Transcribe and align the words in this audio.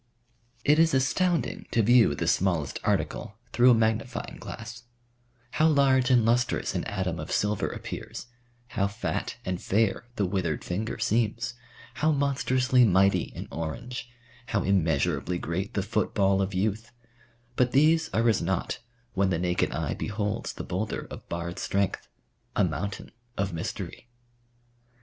It 0.65 0.79
is 0.79 0.95
astounding 0.95 1.67
to 1.69 1.83
view 1.83 2.15
the 2.15 2.25
smallest 2.27 2.79
article 2.83 3.35
through 3.53 3.69
a 3.69 3.75
magnifying 3.75 4.37
glass; 4.39 4.81
how 5.51 5.67
large 5.67 6.09
and 6.09 6.25
lustrous 6.25 6.73
an 6.73 6.85
atom 6.85 7.19
of 7.19 7.31
silver 7.31 7.67
appears; 7.67 8.25
how 8.69 8.87
fat 8.87 9.35
and 9.45 9.61
fair 9.61 10.05
the 10.15 10.25
withered 10.25 10.63
finger 10.63 10.97
seems; 10.97 11.53
how 11.93 12.11
monstrously 12.11 12.83
mighty 12.83 13.31
an 13.35 13.47
orange; 13.51 14.09
how 14.47 14.63
immeasurably 14.63 15.37
great 15.37 15.75
the 15.75 15.83
football 15.83 16.41
of 16.41 16.55
youth; 16.55 16.91
but 17.55 17.71
these 17.71 18.09
are 18.11 18.27
as 18.27 18.41
nought 18.41 18.79
when 19.13 19.29
the 19.29 19.37
naked 19.37 19.71
eye 19.71 19.93
beholds 19.93 20.53
the 20.53 20.63
boulder 20.63 21.05
of 21.11 21.29
barred 21.29 21.59
strength 21.59 22.07
a 22.55 22.63
mountain 22.63 23.11
of 23.37 23.53
mystery. 23.53 24.07